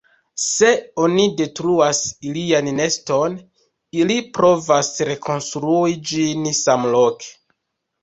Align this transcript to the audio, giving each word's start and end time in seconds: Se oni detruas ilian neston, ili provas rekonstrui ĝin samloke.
Se 0.43 0.69
oni 1.03 1.25
detruas 1.41 1.99
ilian 2.31 2.71
neston, 2.79 3.37
ili 4.01 4.19
provas 4.41 4.93
rekonstrui 5.13 5.97
ĝin 6.15 6.53
samloke. 6.67 7.35